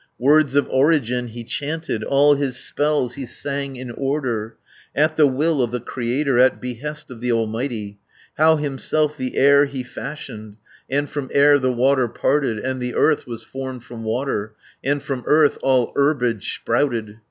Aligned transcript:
540 0.17 0.25
Words 0.33 0.55
of 0.55 0.69
origin 0.73 1.27
he 1.27 1.43
chanted, 1.43 2.03
All 2.03 2.33
his 2.33 2.57
spells 2.57 3.13
he 3.13 3.27
sang 3.27 3.75
in 3.75 3.91
order, 3.91 4.55
At 4.95 5.15
the 5.15 5.27
will 5.27 5.61
of 5.61 5.69
the 5.69 5.79
Creator, 5.79 6.39
At 6.39 6.59
behest 6.59 7.11
of 7.11 7.21
the 7.21 7.31
Almighty, 7.31 7.99
How 8.35 8.55
himself 8.55 9.15
the 9.15 9.35
air 9.37 9.65
he 9.65 9.83
fashioned, 9.83 10.57
And 10.89 11.07
from 11.07 11.29
air 11.31 11.59
the 11.59 11.71
water 11.71 12.07
parted, 12.07 12.57
And 12.57 12.81
the 12.81 12.95
earth 12.95 13.27
was 13.27 13.43
formed 13.43 13.83
from 13.83 14.03
water, 14.03 14.55
And 14.83 15.03
from 15.03 15.21
earth 15.27 15.59
all 15.61 15.93
herbage 15.95 16.51
sprouted. 16.55 17.19